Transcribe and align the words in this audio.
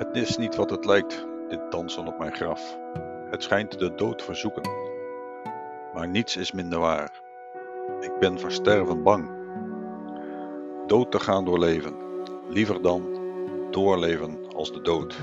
Het 0.00 0.16
is 0.16 0.36
niet 0.36 0.56
wat 0.56 0.70
het 0.70 0.84
lijkt, 0.84 1.26
dit 1.48 1.70
dansen 1.70 2.06
op 2.06 2.18
mijn 2.18 2.34
graf. 2.34 2.78
Het 3.30 3.42
schijnt 3.42 3.78
de 3.78 3.94
dood 3.94 4.22
verzoeken. 4.22 4.62
Maar 5.94 6.08
niets 6.08 6.36
is 6.36 6.52
minder 6.52 6.78
waar. 6.78 7.20
Ik 8.00 8.18
ben 8.18 8.40
voor 8.40 8.52
sterven 8.52 9.02
bang. 9.02 9.30
Dood 10.86 11.10
te 11.10 11.20
gaan 11.20 11.44
doorleven, 11.44 11.94
liever 12.48 12.82
dan 12.82 13.18
doorleven 13.70 14.38
als 14.54 14.72
de 14.72 14.80
dood. 14.80 15.18